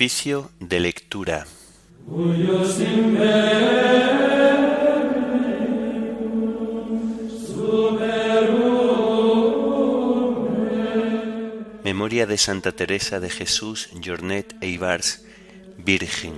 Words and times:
Oficio 0.00 0.50
de 0.58 0.80
lectura. 0.80 1.46
Memoria 11.84 12.26
de 12.26 12.38
Santa 12.38 12.72
Teresa 12.72 13.20
de 13.20 13.28
Jesús 13.28 13.90
Jornet 14.02 14.56
Eibars, 14.62 15.22
Virgen. 15.76 16.32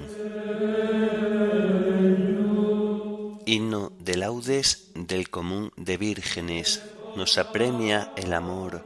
Himno 3.47 3.93
de 4.01 4.17
laudes 4.17 4.91
del 4.97 5.31
común 5.31 5.71
de 5.77 5.99
vírgenes. 5.99 6.83
Nos 7.15 7.39
apremia 7.39 8.13
el 8.17 8.33
amor, 8.33 8.85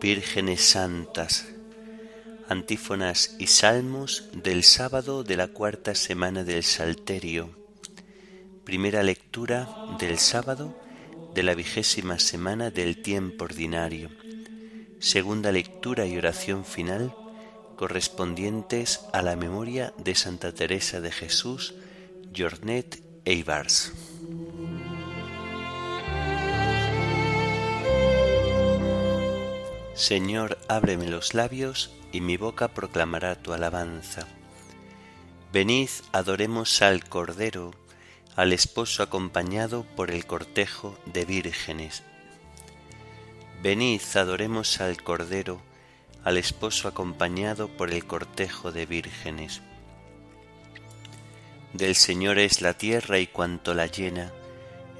vírgenes 0.00 0.60
santas 0.60 1.55
Antífonas 2.48 3.34
y 3.40 3.48
salmos 3.48 4.28
del 4.32 4.62
sábado 4.62 5.24
de 5.24 5.36
la 5.36 5.48
cuarta 5.48 5.96
semana 5.96 6.44
del 6.44 6.62
Salterio. 6.62 7.50
Primera 8.62 9.02
lectura 9.02 9.68
del 9.98 10.18
sábado 10.18 10.78
de 11.34 11.42
la 11.42 11.56
vigésima 11.56 12.20
semana 12.20 12.70
del 12.70 13.02
tiempo 13.02 13.46
ordinario. 13.46 14.10
Segunda 15.00 15.50
lectura 15.50 16.06
y 16.06 16.16
oración 16.16 16.64
final 16.64 17.12
correspondientes 17.74 19.00
a 19.12 19.22
la 19.22 19.34
memoria 19.34 19.92
de 19.98 20.14
Santa 20.14 20.52
Teresa 20.52 21.00
de 21.00 21.10
Jesús, 21.10 21.74
Jornet 22.36 23.02
Eibars. 23.24 23.92
Señor, 29.96 30.58
ábreme 30.68 31.08
los 31.08 31.32
labios 31.32 31.90
y 32.12 32.20
mi 32.20 32.36
boca 32.36 32.68
proclamará 32.68 33.34
tu 33.34 33.54
alabanza. 33.54 34.26
Venid, 35.54 35.88
adoremos 36.12 36.82
al 36.82 37.08
Cordero, 37.08 37.72
al 38.36 38.52
esposo 38.52 39.02
acompañado 39.02 39.84
por 39.96 40.10
el 40.10 40.26
cortejo 40.26 40.98
de 41.06 41.24
vírgenes. 41.24 42.02
Venid, 43.62 44.02
adoremos 44.16 44.82
al 44.82 45.02
Cordero, 45.02 45.62
al 46.24 46.36
esposo 46.36 46.88
acompañado 46.88 47.68
por 47.68 47.90
el 47.90 48.04
cortejo 48.04 48.72
de 48.72 48.84
vírgenes. 48.84 49.62
Del 51.72 51.94
Señor 51.94 52.38
es 52.38 52.60
la 52.60 52.74
tierra 52.74 53.18
y 53.18 53.28
cuanto 53.28 53.72
la 53.72 53.86
llena, 53.86 54.30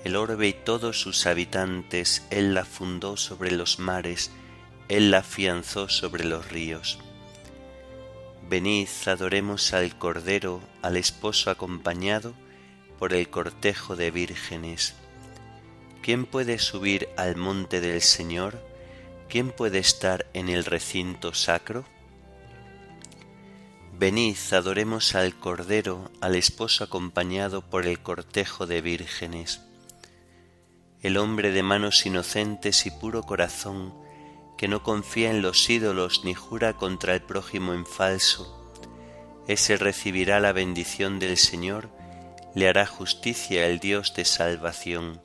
el 0.05 0.16
orbe 0.16 0.48
y 0.48 0.53
todos 0.55 0.98
sus 0.98 1.27
habitantes, 1.27 2.27
Él 2.31 2.55
la 2.55 2.64
fundó 2.64 3.19
sobre 3.19 3.50
los 3.50 3.78
mares, 3.78 4.31
Él 4.89 5.11
la 5.11 5.19
afianzó 5.19 5.89
sobre 5.89 6.25
los 6.25 6.51
ríos. 6.51 6.98
Venid, 8.48 8.89
adoremos 9.06 9.73
al 9.73 9.98
Cordero, 9.98 10.61
al 10.83 10.97
esposo 10.97 11.51
acompañado 11.51 12.34
por 12.98 13.12
el 13.12 13.28
cortejo 13.28 13.97
de 13.97 14.12
vírgenes. 14.12 14.95
¿Quién 16.03 16.25
puede 16.25 16.61
subir 16.61 17.09
al 17.17 17.34
monte 17.34 17.81
del 17.81 18.01
Señor? 18.01 18.62
¿Quién 19.28 19.51
puede 19.51 19.78
estar 19.78 20.27
en 20.34 20.48
el 20.48 20.65
recinto 20.65 21.34
sacro? 21.34 21.84
Venid, 23.98 24.37
adoremos 24.53 25.17
al 25.17 25.34
Cordero, 25.34 26.12
al 26.21 26.37
esposo 26.37 26.84
acompañado 26.84 27.62
por 27.62 27.87
el 27.87 28.00
cortejo 28.00 28.69
de 28.69 28.83
vírgenes. 28.83 29.62
El 31.03 31.16
hombre 31.16 31.50
de 31.50 31.65
manos 31.65 32.06
inocentes 32.06 32.87
y 32.87 32.93
puro 32.93 33.25
corazón, 33.25 34.06
que 34.56 34.69
no 34.69 34.83
confía 34.83 35.31
en 35.31 35.43
los 35.43 35.69
ídolos 35.69 36.25
ni 36.25 36.34
jura 36.34 36.77
contra 36.77 37.15
el 37.15 37.22
prójimo 37.22 37.75
en 37.75 37.87
falso, 37.87 38.56
ese 39.47 39.77
recibirá 39.77 40.41
la 40.41 40.53
bendición 40.53 41.19
del 41.19 41.37
Señor, 41.37 41.89
le 42.55 42.69
hará 42.69 42.87
justicia 42.87 43.66
el 43.66 43.78
Dios 43.78 44.15
de 44.15 44.25
salvación. 44.25 45.21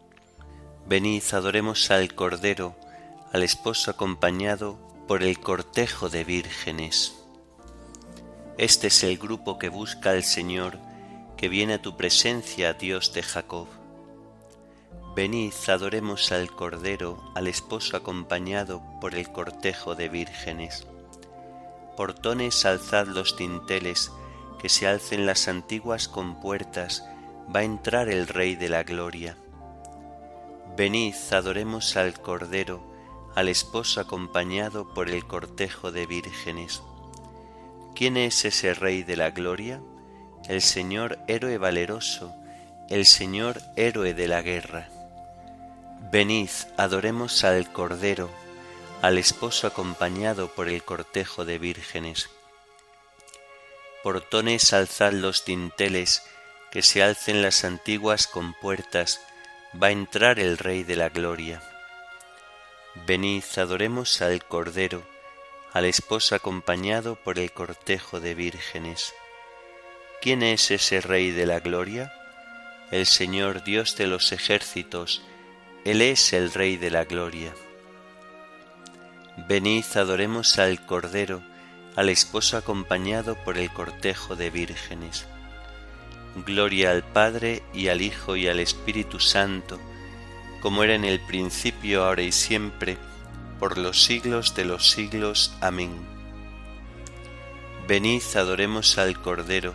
Venid, 0.86 1.24
adoremos 1.32 1.90
al 1.90 2.14
Cordero, 2.14 2.76
al 3.34 3.42
esposo 3.42 3.90
acompañado 3.90 4.78
por 5.08 5.24
el 5.24 5.40
cortejo 5.40 6.10
de 6.10 6.24
vírgenes. 6.24 7.16
Este 8.58 8.88
es 8.88 9.04
el 9.04 9.18
grupo 9.18 9.58
que 9.58 9.70
busca 9.70 10.12
al 10.12 10.24
Señor, 10.24 10.78
que 11.36 11.50
viene 11.50 11.76
a 11.76 11.82
tu 11.82 11.98
presencia, 11.98 12.74
Dios 12.74 13.14
de 13.14 13.24
Jacob. 13.24 13.68
Venid, 15.14 15.54
adoremos 15.68 16.32
al 16.32 16.50
Cordero, 16.52 17.22
al 17.36 17.48
esposo 17.48 17.98
acompañado 17.98 18.82
por 19.02 19.14
el 19.14 19.30
cortejo 19.30 19.94
de 19.94 20.08
vírgenes. 20.08 20.88
Portones 21.98 22.66
alzad 22.66 23.08
los 23.08 23.36
dinteles, 23.36 24.10
que 24.58 24.70
se 24.70 24.88
alcen 24.88 25.26
las 25.26 25.50
antiguas 25.50 26.08
compuertas, 26.08 27.04
va 27.54 27.60
a 27.60 27.64
entrar 27.64 28.08
el 28.08 28.26
Rey 28.26 28.56
de 28.56 28.70
la 28.70 28.84
Gloria. 28.84 29.36
Venid, 30.78 31.16
adoremos 31.32 31.98
al 31.98 32.22
Cordero, 32.22 32.82
al 33.36 33.50
esposo 33.50 34.00
acompañado 34.00 34.94
por 34.94 35.10
el 35.10 35.28
cortejo 35.28 35.92
de 35.92 36.06
vírgenes. 36.06 36.82
¿Quién 37.96 38.16
es 38.16 38.46
ese 38.46 38.74
Rey 38.74 39.04
de 39.04 39.18
la 39.18 39.32
Gloria? 39.32 39.82
El 40.48 40.62
Señor 40.62 41.20
héroe 41.28 41.58
valeroso, 41.58 42.34
el 42.90 43.06
Señor 43.06 43.62
héroe 43.76 44.14
de 44.14 44.30
la 44.30 44.42
guerra. 44.42 44.88
Venid, 46.10 46.50
adoremos 46.78 47.44
al 47.44 47.72
Cordero, 47.72 48.30
al 49.04 49.20
esposo 49.20 49.68
acompañado 49.68 50.50
por 50.50 50.68
el 50.68 50.84
cortejo 50.84 51.46
de 51.46 51.60
vírgenes. 51.60 52.30
Portones 54.04 54.74
alzad 54.74 55.14
los 55.14 55.46
dinteles, 55.46 56.24
que 56.72 56.82
se 56.82 57.04
alcen 57.04 57.44
las 57.44 57.64
antiguas 57.64 58.26
compuertas, 58.26 59.22
va 59.82 59.88
a 59.88 59.92
entrar 59.92 60.40
el 60.40 60.58
Rey 60.58 60.84
de 60.84 60.96
la 60.96 61.10
Gloria. 61.10 61.62
Venid, 63.06 63.44
adoremos 63.58 64.22
al 64.24 64.44
Cordero, 64.44 65.08
al 65.72 65.86
esposo 65.86 66.34
acompañado 66.34 67.16
por 67.16 67.38
el 67.38 67.52
cortejo 67.54 68.20
de 68.20 68.34
vírgenes. 68.34 69.14
¿Quién 70.20 70.42
es 70.42 70.72
ese 70.72 71.00
Rey 71.00 71.30
de 71.30 71.46
la 71.46 71.60
Gloria? 71.60 72.12
El 72.90 73.06
Señor 73.06 73.64
Dios 73.64 73.96
de 73.96 74.08
los 74.08 74.32
ejércitos, 74.32 75.22
él 75.84 76.02
es 76.04 76.34
el 76.34 76.54
Rey 76.54 76.78
de 76.78 76.92
la 76.92 77.06
Gloria. 77.06 77.54
Venid, 79.48 79.84
adoremos 79.96 80.60
al 80.60 80.86
Cordero, 80.86 81.42
al 81.96 82.10
esposo 82.10 82.56
acompañado 82.56 83.36
por 83.44 83.58
el 83.58 83.72
cortejo 83.72 84.36
de 84.36 84.52
vírgenes. 84.52 85.26
Gloria 86.46 86.92
al 86.92 87.04
Padre 87.04 87.64
y 87.74 87.88
al 87.88 88.02
Hijo 88.02 88.36
y 88.36 88.48
al 88.48 88.60
Espíritu 88.60 89.20
Santo, 89.20 89.80
como 90.62 90.84
era 90.84 90.94
en 90.94 91.04
el 91.04 91.20
principio, 91.20 92.06
ahora 92.06 92.22
y 92.22 92.32
siempre, 92.32 92.98
por 93.60 93.80
los 93.80 94.04
siglos 94.04 94.54
de 94.54 94.66
los 94.66 94.92
siglos. 94.92 95.52
Amén. 95.62 95.92
Venid, 97.88 98.22
adoremos 98.36 99.00
al 99.00 99.20
Cordero, 99.20 99.74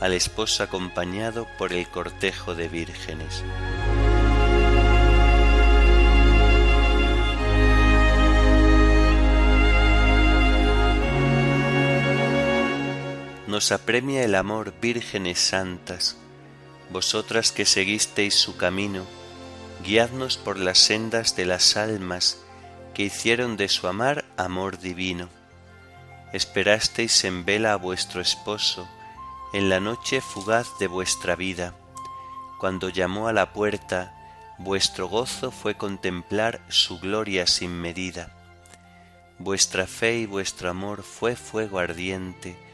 al 0.00 0.12
esposo 0.12 0.62
acompañado 0.62 1.48
por 1.58 1.72
el 1.72 1.88
cortejo 1.88 2.54
de 2.54 2.68
vírgenes. 2.68 3.42
Nos 13.50 13.72
apremia 13.72 14.24
el 14.24 14.36
amor, 14.36 14.72
vírgenes 14.80 15.40
santas, 15.40 16.16
vosotras 16.90 17.50
que 17.50 17.66
seguisteis 17.66 18.34
su 18.34 18.56
camino, 18.56 19.04
guiadnos 19.84 20.36
por 20.36 20.58
las 20.58 20.78
sendas 20.78 21.34
de 21.34 21.46
las 21.46 21.76
almas 21.76 22.38
que 22.94 23.02
hicieron 23.02 23.56
de 23.56 23.68
su 23.68 23.88
amar 23.88 24.24
amor 24.36 24.78
divino. 24.78 25.28
Esperasteis 26.32 27.24
en 27.24 27.44
vela 27.44 27.72
a 27.72 27.76
vuestro 27.76 28.20
esposo, 28.20 28.88
en 29.52 29.68
la 29.68 29.80
noche 29.80 30.20
fugaz 30.20 30.68
de 30.78 30.86
vuestra 30.86 31.34
vida, 31.34 31.74
cuando 32.60 32.88
llamó 32.88 33.26
a 33.26 33.32
la 33.32 33.52
puerta, 33.52 34.14
vuestro 34.58 35.08
gozo 35.08 35.50
fue 35.50 35.76
contemplar 35.76 36.60
su 36.68 37.00
gloria 37.00 37.48
sin 37.48 37.72
medida. 37.72 38.32
Vuestra 39.38 39.88
fe 39.88 40.18
y 40.18 40.26
vuestro 40.26 40.70
amor 40.70 41.02
fue 41.02 41.34
fuego 41.34 41.78
ardiente, 41.78 42.69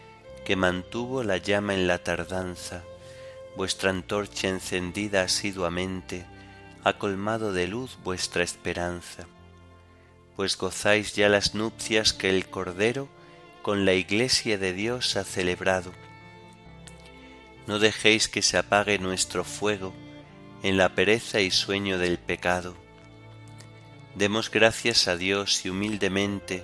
que 0.46 0.54
mantuvo 0.54 1.24
la 1.24 1.38
llama 1.38 1.74
en 1.74 1.88
la 1.88 1.98
tardanza, 1.98 2.84
vuestra 3.56 3.90
antorcha 3.90 4.48
encendida 4.48 5.22
asiduamente, 5.22 6.24
ha 6.84 6.98
colmado 6.98 7.52
de 7.52 7.66
luz 7.66 7.98
vuestra 8.04 8.44
esperanza, 8.44 9.26
pues 10.36 10.56
gozáis 10.56 11.16
ya 11.16 11.28
las 11.28 11.56
nupcias 11.56 12.12
que 12.12 12.30
el 12.30 12.48
Cordero 12.48 13.08
con 13.62 13.84
la 13.84 13.94
Iglesia 13.94 14.56
de 14.56 14.72
Dios 14.72 15.16
ha 15.16 15.24
celebrado. 15.24 15.90
No 17.66 17.80
dejéis 17.80 18.28
que 18.28 18.40
se 18.40 18.56
apague 18.56 19.00
nuestro 19.00 19.42
fuego 19.42 19.92
en 20.62 20.76
la 20.76 20.94
pereza 20.94 21.40
y 21.40 21.50
sueño 21.50 21.98
del 21.98 22.18
pecado. 22.18 22.76
Demos 24.14 24.52
gracias 24.52 25.08
a 25.08 25.16
Dios 25.16 25.66
y 25.66 25.70
humildemente 25.70 26.62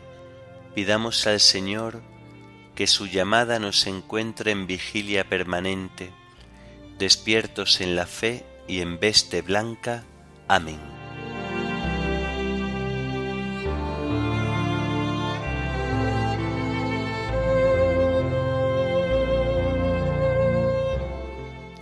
pidamos 0.73 1.27
al 1.27 1.41
Señor 1.41 2.12
que 2.75 2.87
su 2.87 3.07
llamada 3.07 3.59
nos 3.59 3.87
encuentre 3.87 4.51
en 4.51 4.67
vigilia 4.67 5.29
permanente, 5.29 6.11
despiertos 6.99 7.81
en 7.81 7.97
la 7.97 8.07
fe 8.07 8.45
y 8.67 8.81
en 8.81 8.99
veste 8.99 9.43
blanca. 9.43 10.05
Amén. 10.49 10.81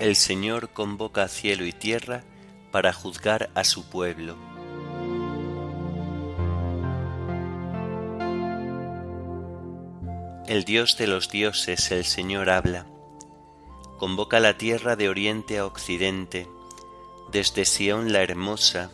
El 0.01 0.17
Señor 0.17 0.71
convoca 0.71 1.25
a 1.25 1.29
cielo 1.29 1.67
y 1.67 1.73
tierra 1.73 2.25
para 2.73 2.93
juzgar 2.95 3.51
a 3.55 3.65
su 3.65 3.91
pueblo. 3.91 4.50
El 10.51 10.65
Dios 10.65 10.99
de 10.99 11.07
los 11.07 11.31
dioses, 11.31 11.91
el 11.91 12.05
Señor 12.05 12.51
habla. 12.51 12.85
Convoca 13.99 14.39
la 14.39 14.59
tierra 14.59 14.97
de 14.97 15.09
oriente 15.09 15.57
a 15.57 15.65
occidente. 15.65 16.47
Desde 17.33 17.65
Sión 17.65 18.13
la 18.13 18.23
hermosa, 18.23 18.91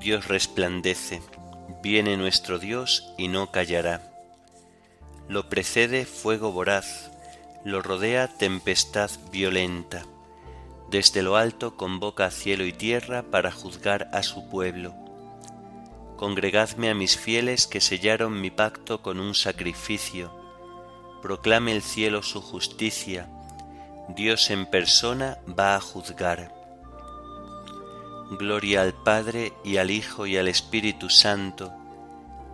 Dios 0.00 0.28
resplandece. 0.28 1.20
Viene 1.82 2.16
nuestro 2.16 2.58
Dios 2.58 3.12
y 3.18 3.28
no 3.28 3.50
callará. 3.50 4.00
Lo 5.28 5.50
precede 5.50 6.06
fuego 6.06 6.52
voraz, 6.52 7.10
lo 7.64 7.82
rodea 7.82 8.28
tempestad 8.28 9.10
violenta 9.30 10.06
desde 10.94 11.22
lo 11.22 11.36
alto 11.36 11.76
convoca 11.76 12.30
cielo 12.30 12.64
y 12.64 12.72
tierra 12.72 13.24
para 13.24 13.50
juzgar 13.50 14.08
a 14.12 14.22
su 14.22 14.48
pueblo. 14.48 14.94
Congregadme 16.16 16.88
a 16.88 16.94
mis 16.94 17.18
fieles 17.18 17.66
que 17.66 17.80
sellaron 17.80 18.40
mi 18.40 18.52
pacto 18.52 19.02
con 19.02 19.18
un 19.18 19.34
sacrificio. 19.34 20.43
Proclame 21.24 21.72
el 21.72 21.80
cielo 21.80 22.22
su 22.22 22.42
justicia. 22.42 23.30
Dios 24.10 24.50
en 24.50 24.66
persona 24.66 25.38
va 25.58 25.74
a 25.74 25.80
juzgar. 25.80 26.54
Gloria 28.32 28.82
al 28.82 28.92
Padre 28.92 29.54
y 29.64 29.78
al 29.78 29.90
Hijo 29.90 30.26
y 30.26 30.36
al 30.36 30.48
Espíritu 30.48 31.08
Santo, 31.08 31.72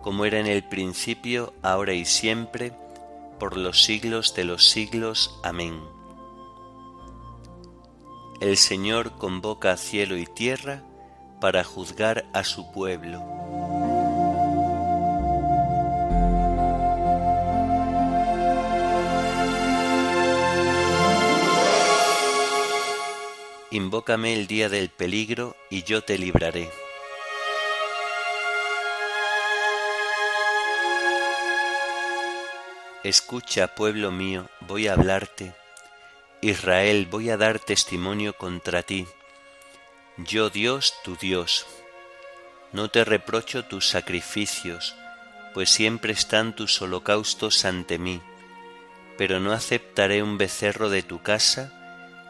como 0.01 0.23
era 0.23 0.39
en 0.39 0.47
el 0.47 0.63
principio, 0.63 1.51
ahora 1.61 1.91
y 1.91 2.05
siempre, 2.05 2.71
por 3.41 3.57
los 3.57 3.83
siglos 3.83 4.35
de 4.35 4.45
los 4.45 4.69
siglos. 4.69 5.37
Amén. 5.43 5.77
El 8.39 8.55
Señor 8.55 9.17
convoca 9.17 9.73
a 9.73 9.77
cielo 9.77 10.15
y 10.15 10.27
tierra 10.27 10.81
para 11.41 11.65
juzgar 11.65 12.23
a 12.31 12.45
su 12.45 12.71
pueblo. 12.71 13.50
Invócame 23.71 24.33
el 24.33 24.47
día 24.47 24.67
del 24.67 24.89
peligro 24.89 25.55
y 25.69 25.83
yo 25.83 26.03
te 26.03 26.17
libraré. 26.17 26.69
Escucha, 33.03 33.73
pueblo 33.73 34.11
mío, 34.11 34.49
voy 34.59 34.89
a 34.89 34.93
hablarte 34.93 35.53
Israel, 36.41 37.07
voy 37.09 37.29
a 37.29 37.37
dar 37.37 37.59
testimonio 37.59 38.33
contra 38.33 38.83
ti. 38.83 39.07
Yo 40.17 40.49
Dios, 40.49 40.95
tu 41.03 41.15
Dios. 41.15 41.65
No 42.73 42.89
te 42.89 43.05
reprocho 43.05 43.63
tus 43.63 43.87
sacrificios, 43.87 44.95
pues 45.53 45.69
siempre 45.69 46.11
están 46.11 46.55
tus 46.55 46.81
holocaustos 46.81 47.63
ante 47.63 47.97
mí, 47.97 48.21
pero 49.17 49.39
no 49.39 49.53
aceptaré 49.53 50.23
un 50.23 50.37
becerro 50.37 50.89
de 50.89 51.03
tu 51.03 51.21
casa, 51.21 51.80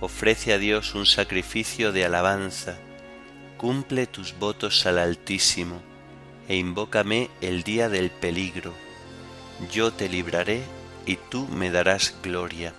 Ofrece 0.00 0.52
a 0.52 0.58
Dios 0.58 0.94
un 0.94 1.06
sacrificio 1.06 1.90
de 1.90 2.04
alabanza, 2.04 2.76
cumple 3.56 4.06
tus 4.06 4.38
votos 4.38 4.84
al 4.84 4.98
Altísimo, 4.98 5.80
e 6.48 6.56
invócame 6.56 7.30
el 7.40 7.62
día 7.62 7.88
del 7.88 8.10
peligro. 8.10 8.74
Yo 9.72 9.94
te 9.94 10.10
libraré 10.10 10.62
y 11.06 11.16
tú 11.16 11.48
me 11.48 11.70
darás 11.70 12.14
gloria. 12.22 12.74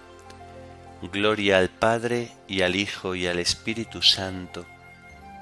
Gloria 1.11 1.57
al 1.57 1.69
Padre 1.69 2.31
y 2.47 2.61
al 2.61 2.75
Hijo 2.75 3.15
y 3.15 3.25
al 3.25 3.39
Espíritu 3.39 4.03
Santo, 4.03 4.67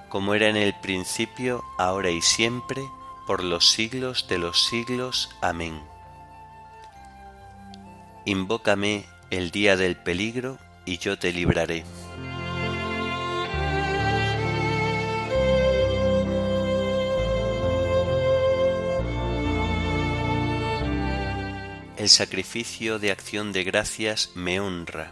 como 0.07 0.33
era 0.33 0.47
en 0.47 0.55
el 0.55 0.73
principio, 0.79 1.61
ahora 1.77 2.09
y 2.09 2.21
siempre, 2.21 2.81
por 3.27 3.43
los 3.43 3.69
siglos 3.69 4.27
de 4.29 4.37
los 4.37 4.65
siglos. 4.65 5.29
Amén. 5.41 5.81
Invócame 8.23 9.05
el 9.29 9.51
día 9.51 9.75
del 9.75 9.97
peligro 9.97 10.57
y 10.85 10.97
yo 10.97 11.17
te 11.17 11.33
libraré. 11.33 11.83
El 21.97 22.09
sacrificio 22.09 22.99
de 22.99 23.11
acción 23.11 23.51
de 23.51 23.63
gracias 23.63 24.31
me 24.35 24.59
honra. 24.59 25.11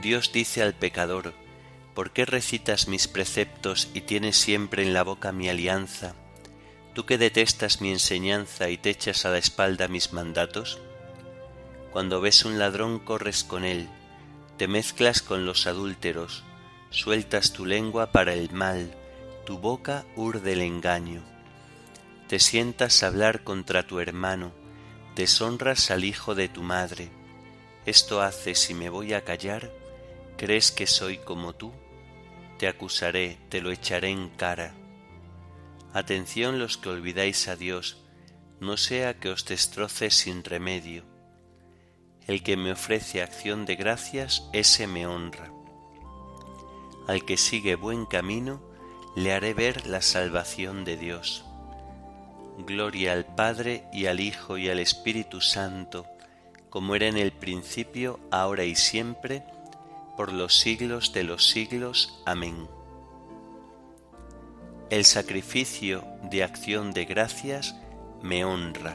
Dios 0.00 0.32
dice 0.32 0.62
al 0.62 0.72
pecador, 0.72 1.34
¿por 1.94 2.12
qué 2.12 2.24
recitas 2.24 2.88
mis 2.88 3.08
preceptos 3.08 3.90
y 3.92 4.02
tienes 4.02 4.38
siempre 4.38 4.82
en 4.82 4.94
la 4.94 5.02
boca 5.02 5.32
mi 5.32 5.48
alianza? 5.48 6.14
¿Tú 6.98 7.06
que 7.06 7.16
detestas 7.16 7.80
mi 7.80 7.92
enseñanza 7.92 8.70
y 8.70 8.76
te 8.76 8.90
echas 8.90 9.24
a 9.24 9.30
la 9.30 9.38
espalda 9.38 9.86
mis 9.86 10.12
mandatos? 10.12 10.80
Cuando 11.92 12.20
ves 12.20 12.44
un 12.44 12.58
ladrón 12.58 12.98
corres 12.98 13.44
con 13.44 13.64
él, 13.64 13.88
te 14.56 14.66
mezclas 14.66 15.22
con 15.22 15.46
los 15.46 15.68
adúlteros, 15.68 16.42
sueltas 16.90 17.52
tu 17.52 17.66
lengua 17.66 18.10
para 18.10 18.34
el 18.34 18.50
mal, 18.50 18.96
tu 19.46 19.58
boca 19.58 20.06
urde 20.16 20.54
el 20.54 20.60
engaño. 20.60 21.22
Te 22.26 22.40
sientas 22.40 23.04
a 23.04 23.06
hablar 23.06 23.44
contra 23.44 23.86
tu 23.86 24.00
hermano, 24.00 24.50
deshonras 25.14 25.92
al 25.92 26.02
hijo 26.02 26.34
de 26.34 26.48
tu 26.48 26.64
madre. 26.64 27.10
Esto 27.86 28.22
haces 28.22 28.58
si 28.58 28.74
me 28.74 28.88
voy 28.88 29.12
a 29.12 29.22
callar, 29.22 29.70
¿Crees 30.36 30.72
que 30.72 30.88
soy 30.88 31.18
como 31.18 31.54
tú? 31.54 31.72
Te 32.58 32.66
acusaré, 32.66 33.38
te 33.50 33.60
lo 33.60 33.70
echaré 33.70 34.08
en 34.08 34.30
cara. 34.30 34.74
Atención 35.94 36.58
los 36.58 36.76
que 36.76 36.90
olvidáis 36.90 37.48
a 37.48 37.56
Dios, 37.56 38.04
no 38.60 38.76
sea 38.76 39.18
que 39.18 39.30
os 39.30 39.44
destroce 39.44 40.10
sin 40.10 40.44
remedio. 40.44 41.04
El 42.26 42.42
que 42.42 42.56
me 42.56 42.72
ofrece 42.72 43.22
acción 43.22 43.64
de 43.64 43.76
gracias, 43.76 44.48
ese 44.52 44.86
me 44.86 45.06
honra. 45.06 45.50
Al 47.06 47.24
que 47.24 47.38
sigue 47.38 47.74
buen 47.74 48.04
camino, 48.04 48.60
le 49.16 49.32
haré 49.32 49.54
ver 49.54 49.86
la 49.86 50.02
salvación 50.02 50.84
de 50.84 50.96
Dios. 50.98 51.44
Gloria 52.58 53.12
al 53.12 53.24
Padre 53.24 53.84
y 53.92 54.06
al 54.06 54.20
Hijo 54.20 54.58
y 54.58 54.68
al 54.68 54.78
Espíritu 54.78 55.40
Santo, 55.40 56.06
como 56.68 56.94
era 56.94 57.06
en 57.06 57.16
el 57.16 57.32
principio, 57.32 58.20
ahora 58.30 58.64
y 58.64 58.74
siempre, 58.74 59.42
por 60.16 60.32
los 60.32 60.58
siglos 60.58 61.12
de 61.12 61.24
los 61.24 61.48
siglos. 61.48 62.20
Amén. 62.26 62.68
El 64.90 65.04
sacrificio 65.04 66.02
de 66.22 66.42
acción 66.42 66.92
de 66.92 67.04
gracias 67.04 67.76
me 68.22 68.42
honra. 68.46 68.94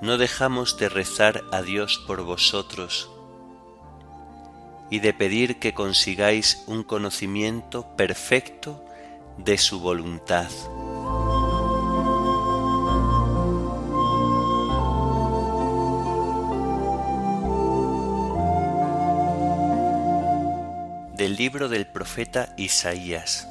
No 0.00 0.16
dejamos 0.16 0.78
de 0.78 0.88
rezar 0.88 1.42
a 1.52 1.60
Dios 1.60 2.02
por 2.06 2.22
vosotros 2.22 3.10
y 4.90 5.00
de 5.00 5.12
pedir 5.12 5.58
que 5.58 5.74
consigáis 5.74 6.64
un 6.66 6.82
conocimiento 6.82 7.94
perfecto 7.94 8.82
de 9.36 9.58
su 9.58 9.80
voluntad. 9.80 10.50
Libro 21.36 21.70
del 21.70 21.86
profeta 21.86 22.52
Isaías. 22.58 23.48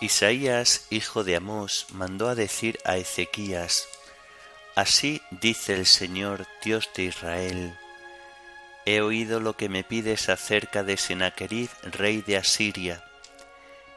Isaías, 0.00 0.86
hijo 0.90 1.22
de 1.22 1.36
Amós, 1.36 1.86
mandó 1.92 2.28
a 2.28 2.34
decir 2.34 2.80
a 2.84 2.96
Ezequías, 2.96 3.86
Así 4.74 5.22
dice 5.30 5.74
el 5.74 5.86
Señor, 5.86 6.48
Dios 6.64 6.90
de 6.96 7.04
Israel, 7.04 7.78
He 8.86 9.02
oído 9.02 9.38
lo 9.38 9.56
que 9.56 9.68
me 9.68 9.84
pides 9.84 10.28
acerca 10.28 10.82
de 10.82 10.96
Sennacherib, 10.96 11.70
rey 11.84 12.22
de 12.22 12.38
Asiria. 12.38 13.04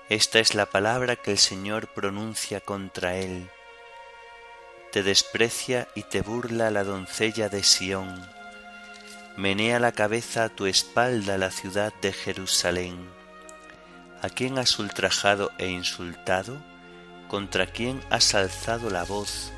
Esta 0.07 0.39
es 0.39 0.53
la 0.53 0.67
palabra 0.67 1.15
que 1.15 1.31
el 1.31 1.39
Señor 1.39 1.87
pronuncia 1.87 2.59
contra 2.59 3.15
él. 3.15 3.49
Te 4.95 5.03
desprecia 5.03 5.89
y 5.93 6.03
te 6.03 6.21
burla 6.21 6.71
la 6.71 6.85
doncella 6.85 7.49
de 7.49 7.63
Sión. 7.63 8.25
Menea 9.35 9.77
la 9.77 9.91
cabeza 9.91 10.45
a 10.45 10.49
tu 10.49 10.67
espalda 10.67 11.37
la 11.37 11.51
ciudad 11.51 11.93
de 12.01 12.13
Jerusalén. 12.13 12.95
¿A 14.21 14.29
quién 14.29 14.57
has 14.57 14.79
ultrajado 14.79 15.51
e 15.57 15.67
insultado? 15.67 16.55
¿Contra 17.27 17.67
quién 17.67 17.99
has 18.09 18.35
alzado 18.35 18.89
la 18.89 19.03
voz 19.03 19.51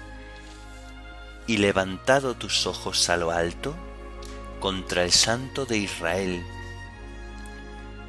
y 1.45 1.57
levantado 1.57 2.33
tus 2.33 2.65
ojos 2.65 3.07
a 3.11 3.15
lo 3.15 3.29
alto? 3.29 3.75
contra 4.59 5.03
el 5.03 5.11
Santo 5.11 5.67
de 5.67 5.77
Israel. 5.77 6.43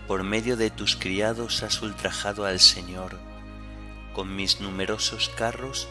Por 0.06 0.22
medio 0.22 0.56
de 0.56 0.70
tus 0.70 0.96
criados 0.96 1.62
has 1.62 1.82
ultrajado 1.82 2.46
al 2.46 2.58
Señor. 2.58 3.18
Con 4.14 4.34
mis 4.34 4.62
numerosos 4.62 5.28
carros 5.36 5.88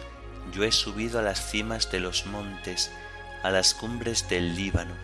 yo 0.51 0.63
he 0.63 0.71
subido 0.71 1.19
a 1.19 1.21
las 1.21 1.51
cimas 1.51 1.91
de 1.91 1.99
los 1.99 2.25
montes, 2.25 2.91
a 3.43 3.51
las 3.51 3.73
cumbres 3.73 4.29
del 4.29 4.55
Líbano. 4.55 4.95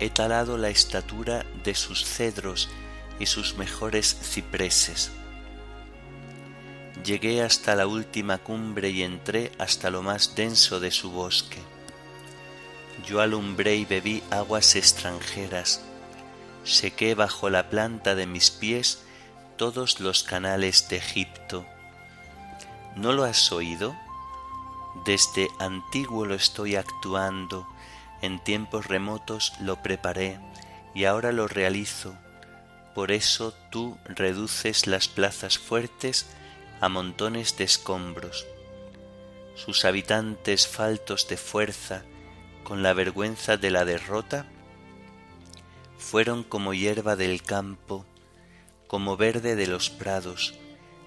He 0.00 0.10
talado 0.10 0.58
la 0.58 0.68
estatura 0.68 1.44
de 1.62 1.74
sus 1.74 2.04
cedros 2.04 2.68
y 3.18 3.26
sus 3.26 3.56
mejores 3.56 4.16
cipreses. 4.22 5.12
Llegué 7.04 7.42
hasta 7.42 7.74
la 7.74 7.86
última 7.86 8.38
cumbre 8.38 8.90
y 8.90 9.02
entré 9.02 9.52
hasta 9.58 9.90
lo 9.90 10.02
más 10.02 10.34
denso 10.34 10.80
de 10.80 10.90
su 10.90 11.10
bosque 11.10 11.60
yo 13.06 13.20
alumbré 13.20 13.76
y 13.76 13.84
bebí 13.84 14.22
aguas 14.30 14.76
extranjeras, 14.76 15.82
sequé 16.64 17.14
bajo 17.14 17.50
la 17.50 17.68
planta 17.68 18.14
de 18.14 18.26
mis 18.26 18.50
pies 18.50 19.02
todos 19.56 20.00
los 20.00 20.22
canales 20.22 20.88
de 20.88 20.96
Egipto. 20.96 21.66
¿No 22.96 23.12
lo 23.12 23.24
has 23.24 23.52
oído? 23.52 23.96
Desde 25.04 25.48
antiguo 25.58 26.26
lo 26.26 26.34
estoy 26.34 26.76
actuando, 26.76 27.66
en 28.22 28.38
tiempos 28.38 28.86
remotos 28.86 29.52
lo 29.60 29.82
preparé 29.82 30.38
y 30.94 31.04
ahora 31.04 31.32
lo 31.32 31.48
realizo. 31.48 32.14
Por 32.94 33.10
eso 33.10 33.52
tú 33.70 33.98
reduces 34.04 34.86
las 34.86 35.08
plazas 35.08 35.58
fuertes 35.58 36.26
a 36.80 36.88
montones 36.88 37.56
de 37.56 37.64
escombros. 37.64 38.46
Sus 39.56 39.84
habitantes 39.84 40.68
faltos 40.68 41.28
de 41.28 41.36
fuerza 41.36 42.04
con 42.64 42.82
la 42.82 42.94
vergüenza 42.94 43.56
de 43.56 43.70
la 43.70 43.84
derrota, 43.84 44.46
fueron 45.98 46.42
como 46.42 46.74
hierba 46.74 47.14
del 47.14 47.42
campo, 47.42 48.04
como 48.88 49.16
verde 49.16 49.54
de 49.54 49.66
los 49.68 49.90
prados, 49.90 50.54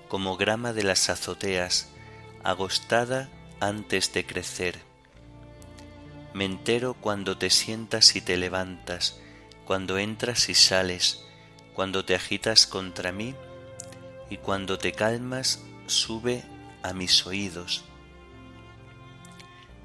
como 0.07 0.37
grama 0.37 0.73
de 0.73 0.83
las 0.83 1.09
azoteas, 1.09 1.89
agostada 2.43 3.29
antes 3.59 4.13
de 4.13 4.25
crecer. 4.25 4.79
Me 6.33 6.45
entero 6.45 6.93
cuando 6.93 7.37
te 7.37 7.49
sientas 7.49 8.15
y 8.15 8.21
te 8.21 8.37
levantas, 8.37 9.19
cuando 9.65 9.97
entras 9.97 10.49
y 10.49 10.55
sales, 10.55 11.23
cuando 11.73 12.05
te 12.05 12.15
agitas 12.15 12.67
contra 12.67 13.11
mí 13.11 13.35
y 14.29 14.37
cuando 14.37 14.77
te 14.77 14.91
calmas 14.91 15.61
sube 15.87 16.43
a 16.83 16.93
mis 16.93 17.25
oídos 17.25 17.83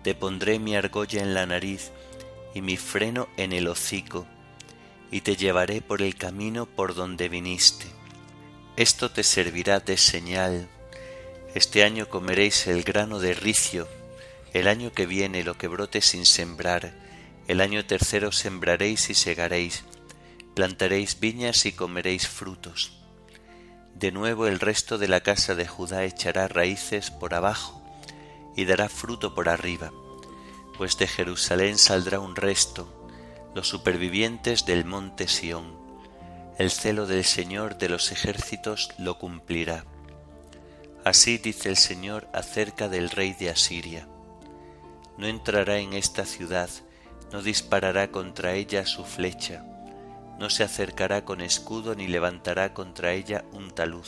te 0.03 0.15
pondré 0.15 0.59
mi 0.59 0.75
argolla 0.75 1.23
en 1.23 1.35
la 1.35 1.47
nariz 1.47 1.93
y 2.55 2.61
mi 2.61 2.77
freno 2.77 3.29
en 3.37 3.53
el 3.53 3.69
hocico, 3.69 4.27
y 5.11 5.21
te 5.21 5.37
llevaré 5.37 5.81
por 5.81 6.03
el 6.03 6.17
camino 6.17 6.67
por 6.67 6.95
donde 6.95 7.29
viniste. 7.29 7.87
Esto 8.77 9.11
te 9.11 9.23
servirá 9.23 9.81
de 9.81 9.99
señal. 9.99 10.67
Este 11.55 11.85
año 11.85 12.09
comeréis 12.09 12.67
el 12.67 12.85
grano 12.85 13.19
de 13.19 13.35
ricio, 13.35 13.87
el 14.55 14.67
año 14.67 14.93
que 14.93 15.05
viene 15.05 15.45
lo 15.45 15.59
que 15.59 15.69
brote 15.69 16.01
sin 16.01 16.25
sembrar, 16.25 16.95
el 17.49 17.61
año 17.61 17.85
tercero 17.85 18.33
sembraréis 18.33 19.11
y 19.11 19.15
segaréis, 19.15 19.85
plantaréis 20.55 21.21
viñas 21.21 21.67
y 21.67 21.73
comeréis 21.73 22.29
frutos. 22.29 22.93
De 23.95 24.11
nuevo 24.11 24.47
el 24.47 24.59
resto 24.59 24.97
de 24.97 25.09
la 25.09 25.21
casa 25.21 25.55
de 25.55 25.69
Judá 25.69 26.05
echará 26.05 26.49
raíces 26.49 27.11
por 27.11 27.35
abajo, 27.35 27.83
y 28.57 28.65
dará 28.65 28.89
fruto 28.89 29.35
por 29.35 29.51
arriba, 29.51 29.93
pues 30.79 30.97
de 30.97 31.09
Jerusalén 31.09 31.77
saldrá 31.77 32.21
un 32.21 32.37
resto, 32.37 32.89
los 33.55 33.69
supervivientes 33.69 34.65
del 34.65 34.87
monte 34.87 35.29
Sión. 35.29 35.82
El 36.59 36.71
celo 36.71 37.07
del 37.07 37.25
Señor 37.25 37.79
de 37.79 37.89
los 37.89 38.13
ejércitos 38.13 38.91
lo 38.99 39.19
cumplirá. 39.19 39.85
Así 41.05 41.39
dice 41.39 41.69
el 41.69 41.77
Señor 41.77 42.29
acerca 42.33 42.89
del 42.89 43.11
rey 43.11 43.33
de 43.33 43.51
Asiria. 43.51 44.07
No 45.19 45.27
entrará 45.27 45.79
en 45.79 45.93
esta 45.93 46.25
ciudad, 46.25 46.71
no 47.33 47.43
disparará 47.43 48.11
contra 48.11 48.55
ella 48.55 48.87
su 48.87 49.05
flecha, 49.05 49.65
no 50.39 50.51
se 50.51 50.65
acercará 50.65 51.25
con 51.25 51.41
escudo 51.41 51.95
ni 51.95 52.07
levantará 52.07 52.75
contra 52.75 53.13
ella 53.13 53.45
un 53.53 53.71
talud. 53.71 54.07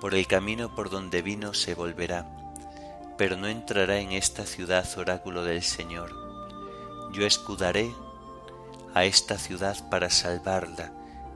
Por 0.00 0.14
el 0.14 0.26
camino 0.26 0.74
por 0.74 0.90
donde 0.90 1.22
vino 1.22 1.54
se 1.54 1.74
volverá 1.74 2.34
pero 3.16 3.36
no 3.36 3.46
entrará 3.46 3.98
en 3.98 4.12
esta 4.12 4.44
ciudad 4.46 4.86
oráculo 4.96 5.44
del 5.44 5.62
Señor. 5.62 6.12
Yo 7.12 7.26
escudaré 7.26 7.92
a 8.94 9.04
esta 9.04 9.38
ciudad 9.38 9.76
para 9.90 10.08
salvarla, 10.08 10.92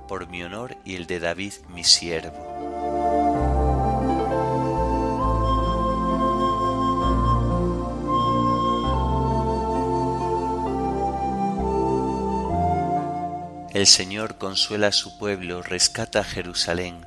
por 0.07 0.29
mi 0.29 0.43
honor 0.43 0.77
y 0.85 0.95
el 0.95 1.07
de 1.07 1.21
David 1.21 1.53
mi 1.69 1.85
siervo. 1.85 2.47
El 13.75 13.87
Señor 13.87 14.39
consuela 14.39 14.89
a 14.89 14.93
su 14.93 15.19
pueblo, 15.19 15.63
rescata 15.63 16.21
a 16.21 16.25
Jerusalén, 16.25 17.07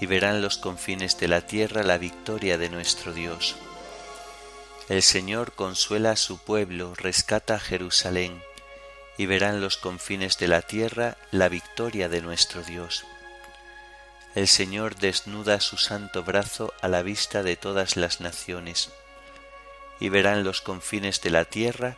y 0.00 0.06
verán 0.06 0.42
los 0.42 0.56
confines 0.56 1.18
de 1.18 1.28
la 1.28 1.42
tierra 1.42 1.82
la 1.82 1.98
victoria 1.98 2.58
de 2.58 2.68
nuestro 2.68 3.12
Dios. 3.12 3.54
El 4.88 5.02
Señor 5.02 5.52
consuela 5.52 6.12
a 6.12 6.16
su 6.16 6.38
pueblo, 6.38 6.94
rescata 6.94 7.56
a 7.56 7.60
Jerusalén, 7.60 8.42
y 9.16 9.26
verán 9.26 9.60
los 9.60 9.76
confines 9.76 10.38
de 10.38 10.48
la 10.48 10.62
tierra 10.62 11.16
la 11.30 11.48
victoria 11.48 12.08
de 12.08 12.20
nuestro 12.20 12.62
Dios. 12.62 13.04
El 14.34 14.48
Señor 14.48 14.96
desnuda 14.96 15.60
su 15.60 15.76
santo 15.76 16.24
brazo 16.24 16.72
a 16.82 16.88
la 16.88 17.02
vista 17.02 17.42
de 17.42 17.56
todas 17.56 17.96
las 17.96 18.20
naciones, 18.20 18.90
y 20.00 20.08
verán 20.08 20.42
los 20.42 20.60
confines 20.60 21.20
de 21.22 21.30
la 21.30 21.44
tierra 21.44 21.96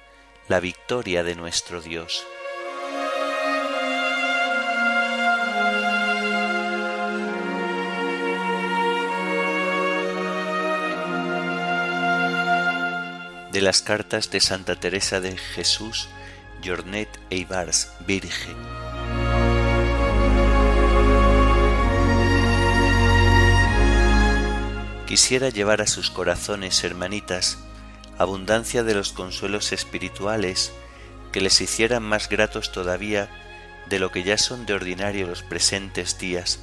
la 0.49 0.61
victoria 0.61 1.25
de 1.25 1.35
nuestro 1.35 1.80
Dios. 1.80 2.26
de 13.56 13.62
las 13.62 13.80
cartas 13.80 14.30
de 14.30 14.42
Santa 14.42 14.76
Teresa 14.76 15.18
de 15.20 15.35
Jesús, 15.35 16.11
Jornet 16.64 17.08
e 17.30 17.36
Ibars, 17.36 17.92
Virgen. 18.06 18.56
Quisiera 25.06 25.50
llevar 25.50 25.82
a 25.82 25.86
sus 25.86 26.10
corazones, 26.10 26.82
hermanitas, 26.82 27.58
abundancia 28.18 28.82
de 28.82 28.94
los 28.94 29.12
consuelos 29.12 29.72
espirituales 29.72 30.72
que 31.32 31.40
les 31.40 31.60
hicieran 31.60 32.02
más 32.02 32.28
gratos 32.28 32.72
todavía 32.72 33.28
de 33.88 33.98
lo 33.98 34.10
que 34.10 34.25
ya 34.25 34.38
son 34.38 34.66
de 34.66 34.75
ordinario 34.75 35.26
los 35.26 35.42
presentes 35.42 36.18
días. 36.18 36.58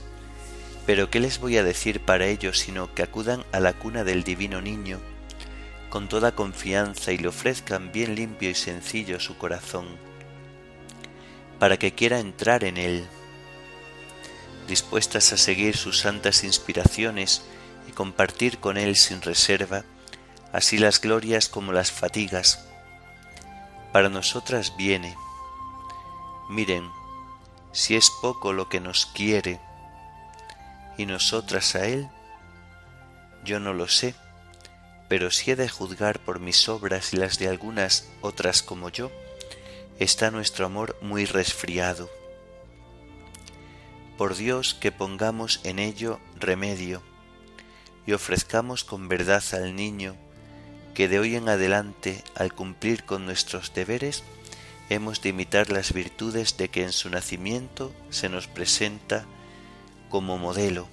Pero 0.85 1.09
¿qué 1.09 1.19
les 1.19 1.39
voy 1.39 1.57
a 1.57 1.63
decir 1.63 2.01
para 2.01 2.25
ellos 2.25 2.59
sino 2.59 2.93
que 2.93 3.03
acudan 3.03 3.45
a 3.51 3.59
la 3.59 3.73
cuna 3.73 4.03
del 4.03 4.23
divino 4.23 4.62
niño 4.62 5.00
con 5.93 6.07
toda 6.07 6.33
confianza 6.33 7.12
y 7.12 7.19
le 7.19 7.27
ofrezcan 7.27 7.91
bien 7.91 8.15
limpio 8.15 8.50
y 8.50 8.55
sencillo 8.55 9.19
su 9.19 9.38
corazón, 9.38 9.85
para 11.59 11.77
que 11.77 11.93
quiera 11.93 12.17
entrar 12.17 12.63
en 12.63 12.77
él, 12.77 13.05
dispuestas 14.67 15.31
a 15.33 15.38
seguir 15.38 15.77
sus 15.77 16.00
santas 16.00 16.43
inspiraciones 16.43 17.43
y 17.88 17.91
compartir 17.91 18.57
con 18.57 18.77
él 18.77 18.95
sin 18.95 19.21
reserva, 19.21 19.83
así 20.51 20.79
las 20.79 21.00
glorias 21.00 21.47
como 21.47 21.73
las 21.73 21.91
fatigas, 21.91 22.65
para 23.91 24.09
nosotras 24.09 24.75
viene. 24.75 25.15
Miren, 26.50 26.89
si 27.71 27.95
es 27.95 28.09
poco 28.19 28.51
lo 28.51 28.67
que 28.67 28.79
nos 28.79 29.05
quiere, 29.05 29.59
y 30.97 31.05
nosotras 31.05 31.75
a 31.75 31.85
Él, 31.85 32.09
yo 33.43 33.59
no 33.59 33.73
lo 33.73 33.88
sé, 33.88 34.15
pero 35.07 35.31
si 35.31 35.51
he 35.51 35.55
de 35.55 35.69
juzgar 35.69 36.19
por 36.19 36.39
mis 36.39 36.67
obras 36.69 37.13
y 37.13 37.17
las 37.17 37.38
de 37.39 37.48
algunas 37.48 38.10
otras 38.22 38.63
como 38.63 38.89
yo, 38.89 39.12
está 40.00 40.31
nuestro 40.31 40.65
amor 40.65 40.98
muy 41.01 41.25
resfriado. 41.25 42.10
Por 44.17 44.36
Dios 44.36 44.74
que 44.74 44.91
pongamos 44.91 45.60
en 45.63 45.79
ello 45.79 46.19
remedio 46.39 47.01
y 48.05 48.13
ofrezcamos 48.13 48.83
con 48.83 49.07
verdad 49.07 49.43
al 49.53 49.75
niño 49.75 50.15
que 50.93 51.07
de 51.07 51.19
hoy 51.19 51.36
en 51.36 51.50
adelante, 51.50 52.24
al 52.36 52.53
cumplir 52.53 53.03
con 53.03 53.25
nuestros 53.25 53.74
deberes, 53.74 54.24
hemos 54.89 55.22
de 55.22 55.29
imitar 55.29 55.72
las 55.72 55.93
virtudes 55.93 56.57
de 56.57 56.69
que 56.69 56.83
en 56.83 56.91
su 56.91 57.10
nacimiento 57.10 57.91
se 58.10 58.29
nos 58.29 58.48
presenta 58.48 59.25
como 60.10 60.38
modelo, 60.38 60.88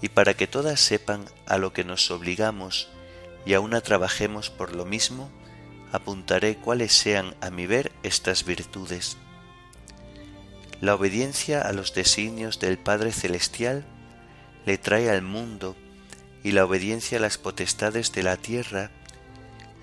y 0.00 0.08
para 0.08 0.34
que 0.34 0.46
todas 0.46 0.80
sepan 0.80 1.26
a 1.46 1.58
lo 1.58 1.72
que 1.74 1.84
nos 1.84 2.10
obligamos 2.10 2.88
y 3.46 3.54
aún 3.54 3.70
trabajemos 3.82 4.50
por 4.50 4.74
lo 4.74 4.84
mismo, 4.84 5.30
apuntaré 5.92 6.56
cuáles 6.56 6.92
sean 6.92 7.36
a 7.40 7.50
mi 7.50 7.66
ver 7.66 7.92
estas 8.02 8.44
virtudes. 8.44 9.16
La 10.80 10.94
obediencia 10.94 11.62
a 11.62 11.72
los 11.72 11.94
designios 11.94 12.58
del 12.58 12.76
Padre 12.76 13.12
Celestial 13.12 13.86
le 14.66 14.76
trae 14.76 15.08
al 15.08 15.22
mundo 15.22 15.76
y 16.42 16.50
la 16.50 16.64
obediencia 16.64 17.18
a 17.18 17.20
las 17.20 17.38
potestades 17.38 18.12
de 18.12 18.24
la 18.24 18.36
tierra 18.36 18.90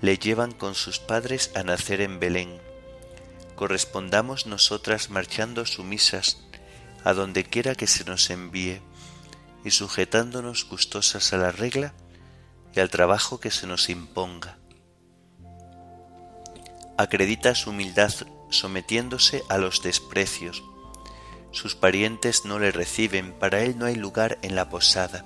le 0.02 0.18
llevan 0.18 0.52
con 0.52 0.74
sus 0.74 0.98
padres 0.98 1.50
a 1.54 1.62
nacer 1.62 2.02
en 2.02 2.20
Belén. 2.20 2.60
Correspondamos 3.56 4.46
nosotras 4.46 5.08
marchando 5.08 5.64
sumisas 5.64 6.44
a 7.02 7.14
donde 7.14 7.44
quiera 7.44 7.74
que 7.74 7.86
se 7.86 8.04
nos 8.04 8.28
envíe 8.28 8.82
y 9.64 9.70
sujetándonos 9.70 10.68
gustosas 10.68 11.32
a 11.32 11.38
la 11.38 11.50
regla 11.50 11.94
al 12.80 12.90
trabajo 12.90 13.40
que 13.40 13.50
se 13.50 13.66
nos 13.66 13.88
imponga. 13.88 14.58
Acredita 16.96 17.54
su 17.54 17.70
humildad 17.70 18.12
sometiéndose 18.50 19.42
a 19.48 19.58
los 19.58 19.82
desprecios. 19.82 20.62
Sus 21.50 21.74
parientes 21.74 22.44
no 22.44 22.58
le 22.58 22.72
reciben, 22.72 23.32
para 23.32 23.62
él 23.62 23.78
no 23.78 23.86
hay 23.86 23.96
lugar 23.96 24.38
en 24.42 24.54
la 24.54 24.68
posada. 24.68 25.24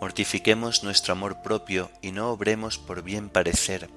Mortifiquemos 0.00 0.82
nuestro 0.82 1.12
amor 1.12 1.42
propio 1.42 1.90
y 2.02 2.12
no 2.12 2.30
obremos 2.30 2.78
por 2.78 3.02
bien 3.02 3.30
parecer, 3.30 3.88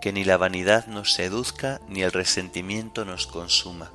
que 0.00 0.12
ni 0.12 0.24
la 0.24 0.38
vanidad 0.38 0.86
nos 0.86 1.12
seduzca 1.12 1.80
ni 1.88 2.02
el 2.02 2.12
resentimiento 2.12 3.04
nos 3.04 3.26
consuma. 3.26 3.90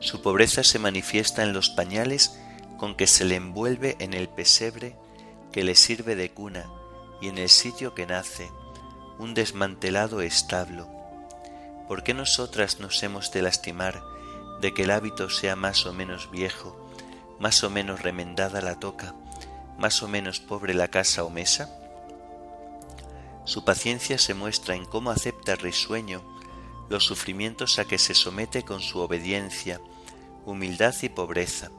Su 0.00 0.22
pobreza 0.22 0.64
se 0.64 0.78
manifiesta 0.78 1.42
en 1.42 1.52
los 1.52 1.70
pañales 1.70 2.38
con 2.78 2.94
que 2.94 3.06
se 3.06 3.24
le 3.24 3.34
envuelve 3.34 3.96
en 3.98 4.14
el 4.14 4.28
pesebre 4.28 4.96
que 5.52 5.64
le 5.64 5.74
sirve 5.74 6.16
de 6.16 6.30
cuna 6.30 6.70
y 7.20 7.28
en 7.28 7.36
el 7.36 7.48
sitio 7.48 7.94
que 7.94 8.06
nace, 8.06 8.50
un 9.18 9.34
desmantelado 9.34 10.22
establo. 10.22 10.88
¿Por 11.88 12.04
qué 12.04 12.14
nosotras 12.14 12.80
nos 12.80 13.02
hemos 13.02 13.32
de 13.32 13.42
lastimar 13.42 14.02
de 14.60 14.72
que 14.72 14.84
el 14.84 14.92
hábito 14.92 15.28
sea 15.28 15.56
más 15.56 15.84
o 15.86 15.92
menos 15.92 16.30
viejo, 16.30 16.88
más 17.40 17.64
o 17.64 17.70
menos 17.70 18.02
remendada 18.02 18.60
la 18.60 18.78
toca, 18.78 19.14
más 19.78 20.02
o 20.02 20.08
menos 20.08 20.38
pobre 20.38 20.72
la 20.72 20.88
casa 20.88 21.24
o 21.24 21.30
mesa? 21.30 21.74
Su 23.44 23.64
paciencia 23.64 24.18
se 24.18 24.34
muestra 24.34 24.76
en 24.76 24.84
cómo 24.84 25.10
acepta 25.10 25.56
risueño 25.56 26.22
los 26.88 27.04
sufrimientos 27.04 27.78
a 27.78 27.86
que 27.86 27.98
se 27.98 28.14
somete 28.14 28.62
con 28.62 28.80
su 28.80 29.00
obediencia, 29.00 29.80
humildad 30.44 30.94
y 31.02 31.08
pobreza, 31.08 31.70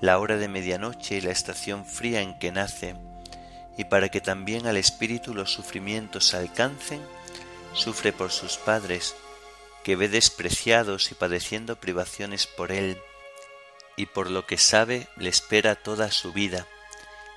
la 0.00 0.18
hora 0.18 0.36
de 0.36 0.48
medianoche 0.48 1.16
y 1.16 1.20
la 1.20 1.30
estación 1.30 1.84
fría 1.84 2.22
en 2.22 2.38
que 2.38 2.52
nace, 2.52 2.94
y 3.76 3.84
para 3.84 4.08
que 4.08 4.20
también 4.20 4.66
al 4.66 4.76
espíritu 4.76 5.34
los 5.34 5.52
sufrimientos 5.52 6.34
alcancen, 6.34 7.00
sufre 7.74 8.12
por 8.12 8.30
sus 8.30 8.56
padres, 8.56 9.14
que 9.84 9.96
ve 9.96 10.08
despreciados 10.08 11.10
y 11.10 11.14
padeciendo 11.14 11.76
privaciones 11.76 12.46
por 12.46 12.72
él, 12.72 12.98
y 13.96 14.06
por 14.06 14.30
lo 14.30 14.46
que 14.46 14.58
sabe 14.58 15.08
le 15.16 15.28
espera 15.28 15.74
toda 15.74 16.10
su 16.10 16.32
vida, 16.32 16.66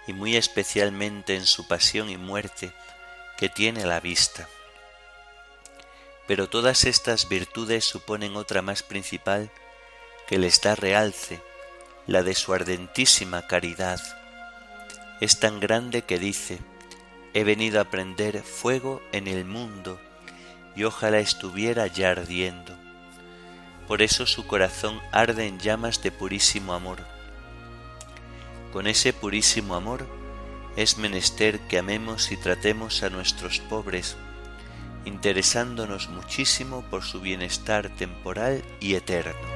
y 0.08 0.14
muy 0.14 0.36
especialmente 0.36 1.36
en 1.36 1.46
su 1.46 1.68
pasión 1.68 2.10
y 2.10 2.18
muerte 2.18 2.74
que 3.38 3.50
tiene 3.50 3.84
a 3.84 3.88
la 3.88 4.00
vista. 4.00 4.48
Pero 6.28 6.50
todas 6.50 6.86
estas 6.86 7.28
virtudes 7.28 7.84
suponen 7.84 8.38
otra 8.38 8.62
más 8.62 8.84
principal 8.84 9.52
que 10.28 10.38
les 10.38 10.62
da 10.62 10.76
realce, 10.76 11.42
la 12.08 12.24
de 12.24 12.36
su 12.36 12.54
ardentísima 12.54 13.48
caridad. 13.48 14.02
Es 15.22 15.40
tan 15.40 15.60
grande 15.60 16.02
que 16.02 16.20
dice, 16.20 16.60
he 17.34 17.44
venido 17.44 17.80
a 17.80 17.86
prender 17.86 18.42
fuego 18.42 19.02
en 19.12 19.28
el 19.28 19.46
mundo, 19.46 20.00
y 20.76 20.84
ojalá 20.84 21.20
estuviera 21.20 21.88
ya 21.88 22.12
ardiendo. 22.12 22.76
Por 23.88 24.02
eso 24.02 24.26
su 24.26 24.48
corazón 24.48 25.00
arde 25.12 25.48
en 25.48 25.60
llamas 25.60 26.02
de 26.02 26.12
purísimo 26.12 26.74
amor. 26.74 27.00
Con 28.72 28.88
ese 28.88 29.14
purísimo 29.14 29.76
amor 29.76 30.08
es 30.76 30.98
menester 30.98 31.60
que 31.68 31.78
amemos 31.78 32.32
y 32.32 32.38
tratemos 32.38 33.04
a 33.04 33.10
nuestros 33.10 33.60
pobres, 33.60 34.16
interesándonos 35.06 36.10
muchísimo 36.10 36.84
por 36.90 37.04
su 37.04 37.22
bienestar 37.22 37.90
temporal 37.90 38.64
y 38.80 38.96
eterno. 38.96 39.53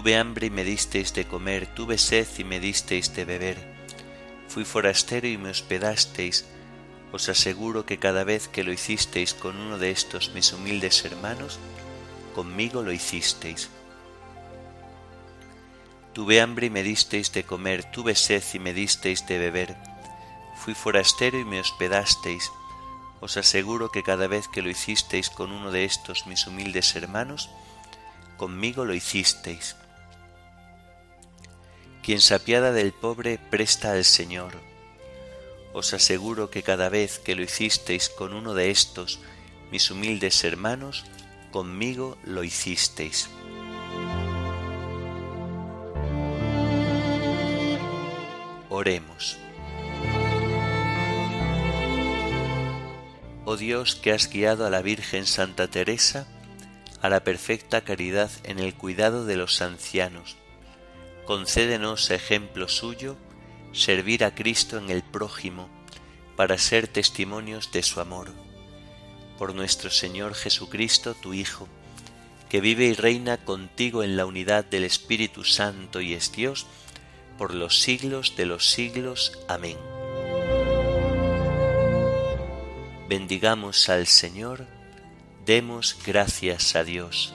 Tuve 0.00 0.16
hambre 0.16 0.46
y 0.46 0.50
me 0.50 0.64
disteis 0.64 1.12
de 1.12 1.26
comer, 1.26 1.66
tuve 1.74 1.98
sed 1.98 2.26
y 2.38 2.44
me 2.44 2.58
disteis 2.58 3.14
de 3.14 3.26
beber. 3.26 3.58
Fui 4.48 4.64
forastero 4.64 5.28
y 5.28 5.36
me 5.36 5.50
hospedasteis. 5.50 6.46
Os 7.12 7.28
aseguro 7.28 7.84
que 7.84 7.98
cada 7.98 8.24
vez 8.24 8.48
que 8.48 8.64
lo 8.64 8.72
hicisteis 8.72 9.34
con 9.34 9.58
uno 9.58 9.76
de 9.76 9.90
estos 9.90 10.30
mis 10.32 10.54
humildes 10.54 11.04
hermanos, 11.04 11.58
conmigo 12.34 12.80
lo 12.80 12.92
hicisteis. 12.92 13.68
Tuve 16.14 16.40
hambre 16.40 16.68
y 16.68 16.70
me 16.70 16.82
disteis 16.82 17.30
de 17.32 17.44
comer, 17.44 17.84
tuve 17.84 18.14
sed 18.14 18.42
y 18.54 18.58
me 18.58 18.72
disteis 18.72 19.26
de 19.26 19.36
beber. 19.36 19.76
Fui 20.64 20.72
forastero 20.72 21.38
y 21.38 21.44
me 21.44 21.60
hospedasteis. 21.60 22.50
Os 23.20 23.36
aseguro 23.36 23.90
que 23.90 24.02
cada 24.02 24.28
vez 24.28 24.48
que 24.48 24.62
lo 24.62 24.70
hicisteis 24.70 25.28
con 25.28 25.52
uno 25.52 25.70
de 25.70 25.84
estos 25.84 26.26
mis 26.26 26.46
humildes 26.46 26.96
hermanos, 26.96 27.50
conmigo 28.38 28.86
lo 28.86 28.94
hicisteis. 28.94 29.76
Quien 32.02 32.20
se 32.20 32.34
apiada 32.34 32.72
del 32.72 32.92
pobre 32.92 33.38
presta 33.50 33.92
al 33.92 34.04
Señor. 34.04 34.54
Os 35.72 35.94
aseguro 35.94 36.50
que 36.50 36.62
cada 36.62 36.88
vez 36.88 37.18
que 37.18 37.34
lo 37.34 37.42
hicisteis 37.42 38.08
con 38.08 38.34
uno 38.34 38.54
de 38.54 38.70
estos, 38.70 39.20
mis 39.70 39.90
humildes 39.90 40.42
hermanos, 40.44 41.04
conmigo 41.52 42.18
lo 42.24 42.42
hicisteis. 42.42 43.28
Oremos. 48.68 49.38
Oh 53.44 53.56
Dios 53.56 53.96
que 53.96 54.12
has 54.12 54.30
guiado 54.30 54.64
a 54.64 54.70
la 54.70 54.80
Virgen 54.80 55.26
Santa 55.26 55.68
Teresa 55.68 56.26
a 57.02 57.08
la 57.08 57.24
perfecta 57.24 57.80
caridad 57.80 58.30
en 58.44 58.58
el 58.58 58.74
cuidado 58.74 59.24
de 59.24 59.36
los 59.36 59.62
ancianos, 59.62 60.36
concédenos 61.30 62.10
ejemplo 62.10 62.66
suyo, 62.66 63.16
servir 63.72 64.24
a 64.24 64.34
Cristo 64.34 64.78
en 64.78 64.90
el 64.90 65.04
prójimo, 65.04 65.68
para 66.34 66.58
ser 66.58 66.88
testimonios 66.88 67.70
de 67.70 67.84
su 67.84 68.00
amor. 68.00 68.32
Por 69.38 69.54
nuestro 69.54 69.90
Señor 69.90 70.34
Jesucristo, 70.34 71.14
tu 71.14 71.32
Hijo, 71.32 71.68
que 72.48 72.60
vive 72.60 72.86
y 72.86 72.94
reina 72.94 73.36
contigo 73.36 74.02
en 74.02 74.16
la 74.16 74.26
unidad 74.26 74.64
del 74.64 74.82
Espíritu 74.82 75.44
Santo 75.44 76.00
y 76.00 76.14
es 76.14 76.32
Dios, 76.32 76.66
por 77.38 77.54
los 77.54 77.80
siglos 77.80 78.34
de 78.36 78.46
los 78.46 78.68
siglos. 78.68 79.38
Amén. 79.46 79.76
Bendigamos 83.08 83.88
al 83.88 84.08
Señor, 84.08 84.66
demos 85.46 85.96
gracias 86.04 86.74
a 86.74 86.82
Dios. 86.82 87.32